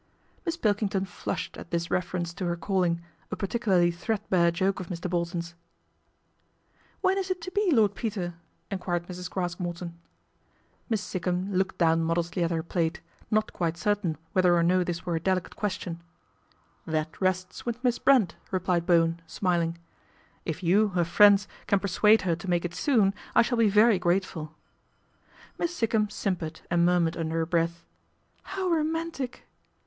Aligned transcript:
Miss 0.47 0.57
Pilkington 0.57 1.05
flushed 1.05 1.57
at 1.57 1.69
this 1.69 1.91
reference 1.91 2.33
to 2.33 2.45
her 2.47 2.55
calling, 2.55 3.03
a 3.29 3.35
particularly 3.35 3.91
threadbare 3.91 4.49
joke 4.49 4.79
of 4.79 4.87
Mr. 4.87 5.07
Bolton's." 5.07 5.53
When 7.01 7.19
is 7.19 7.29
it 7.29 7.39
to 7.41 7.51
be, 7.51 7.69
Lord 7.69 7.93
Peter?" 7.93 8.33
enquired 8.71 9.05
Mrs. 9.05 9.29
Craske 9.29 9.59
Morton. 9.59 9.99
Miss 10.89 11.01
Sikkum 11.03 11.53
looked 11.53 11.77
down 11.77 12.03
modestly 12.03 12.43
at 12.43 12.49
her 12.49 12.63
plate, 12.63 12.99
not 13.29 13.53
quite 13.53 13.77
certain 13.77 14.17
whether 14.33 14.55
or 14.57 14.63
no 14.63 14.83
this 14.83 15.05
were 15.05 15.15
a 15.15 15.19
delicate 15.19 15.55
question" 15.55 16.01
That 16.97 17.21
rests 17.21 17.67
with 17.67 17.83
Miss 17.83 17.99
Brent," 17.99 18.35
replied 18.49 18.87
Bo 18.87 19.01
wen, 19.03 19.21
smiling." 19.27 19.77
If 20.47 20.63
you, 20.63 20.87
her 20.97 21.05
friends, 21.05 21.47
can 21.67 21.79
persuade 21.79 22.23
her 22.23 22.35
to 22.37 22.49
make 22.49 22.65
it 22.65 22.73
soon, 22.73 23.13
I 23.35 23.43
shall 23.43 23.59
be 23.59 23.69
very 23.69 23.99
grateful." 23.99 24.55
Miss 25.59 25.75
Sikkum 25.79 26.09
simpered 26.09 26.61
and 26.71 26.87
murmured 26.87 27.15
under 27.15 27.35
her 27.35 27.45
breath," 27.45 27.85
How 28.55 28.67
romantic." 28.67 29.45